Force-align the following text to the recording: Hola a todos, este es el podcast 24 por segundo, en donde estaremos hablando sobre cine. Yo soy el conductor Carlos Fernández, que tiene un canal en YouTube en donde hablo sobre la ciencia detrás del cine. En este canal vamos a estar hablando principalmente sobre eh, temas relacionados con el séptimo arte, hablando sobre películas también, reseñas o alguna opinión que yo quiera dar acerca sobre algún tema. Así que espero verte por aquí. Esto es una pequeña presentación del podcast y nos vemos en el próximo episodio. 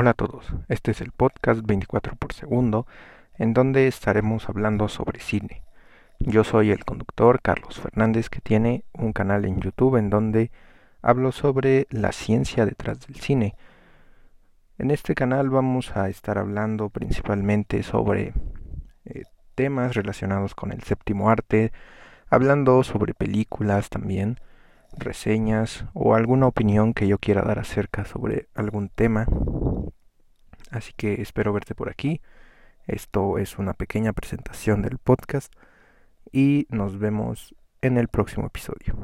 Hola 0.00 0.10
a 0.10 0.14
todos, 0.14 0.54
este 0.68 0.92
es 0.92 1.00
el 1.00 1.10
podcast 1.10 1.62
24 1.66 2.14
por 2.14 2.32
segundo, 2.32 2.86
en 3.36 3.52
donde 3.52 3.88
estaremos 3.88 4.48
hablando 4.48 4.86
sobre 4.88 5.18
cine. 5.18 5.64
Yo 6.20 6.44
soy 6.44 6.70
el 6.70 6.84
conductor 6.84 7.42
Carlos 7.42 7.80
Fernández, 7.80 8.30
que 8.30 8.40
tiene 8.40 8.84
un 8.92 9.12
canal 9.12 9.44
en 9.44 9.60
YouTube 9.60 9.96
en 9.96 10.08
donde 10.08 10.52
hablo 11.02 11.32
sobre 11.32 11.88
la 11.90 12.12
ciencia 12.12 12.64
detrás 12.64 13.08
del 13.08 13.16
cine. 13.16 13.56
En 14.78 14.92
este 14.92 15.16
canal 15.16 15.50
vamos 15.50 15.96
a 15.96 16.08
estar 16.08 16.38
hablando 16.38 16.90
principalmente 16.90 17.82
sobre 17.82 18.34
eh, 19.04 19.24
temas 19.56 19.96
relacionados 19.96 20.54
con 20.54 20.70
el 20.70 20.84
séptimo 20.84 21.28
arte, 21.28 21.72
hablando 22.30 22.84
sobre 22.84 23.14
películas 23.14 23.88
también, 23.90 24.38
reseñas 24.96 25.86
o 25.92 26.14
alguna 26.14 26.46
opinión 26.46 26.94
que 26.94 27.08
yo 27.08 27.18
quiera 27.18 27.42
dar 27.42 27.58
acerca 27.58 28.04
sobre 28.04 28.46
algún 28.54 28.90
tema. 28.90 29.26
Así 30.78 30.92
que 30.96 31.20
espero 31.20 31.52
verte 31.52 31.74
por 31.74 31.90
aquí. 31.90 32.20
Esto 32.86 33.38
es 33.38 33.58
una 33.58 33.74
pequeña 33.74 34.12
presentación 34.12 34.80
del 34.80 34.98
podcast 34.98 35.52
y 36.30 36.68
nos 36.70 37.00
vemos 37.00 37.56
en 37.82 37.98
el 37.98 38.06
próximo 38.06 38.46
episodio. 38.46 38.94